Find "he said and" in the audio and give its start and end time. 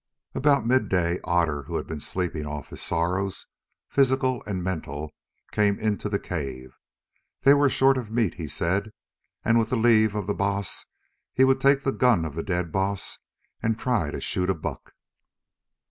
8.33-9.59